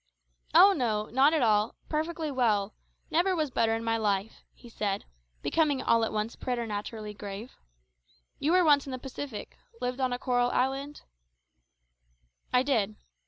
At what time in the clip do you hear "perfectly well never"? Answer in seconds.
1.87-3.35